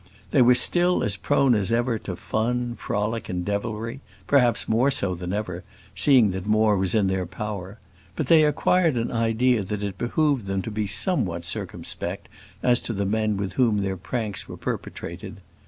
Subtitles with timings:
[0.31, 5.13] They were still as prone as ever to fun, frolic, and devilry perhaps more so
[5.13, 7.77] than ever, seeing that more was in their power;
[8.15, 12.29] but they acquired an idea that it behoved them to be somewhat circumspect
[12.63, 15.37] as to the men with whom their pranks were perpetrated.